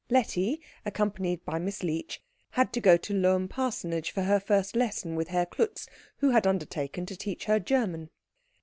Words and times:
Letty, 0.09 0.59
accompanied 0.83 1.45
by 1.45 1.59
Miss 1.59 1.83
Leech, 1.83 2.23
had 2.49 2.73
to 2.73 2.81
go 2.81 2.97
to 2.97 3.13
Lohm 3.13 3.47
parsonage 3.47 4.09
for 4.09 4.23
her 4.23 4.39
first 4.39 4.75
lesson 4.75 5.15
with 5.15 5.27
Herr 5.27 5.45
Klutz, 5.45 5.85
who 6.17 6.31
had 6.31 6.47
undertaken 6.47 7.05
to 7.05 7.15
teach 7.15 7.43
her 7.45 7.59
German. 7.59 8.09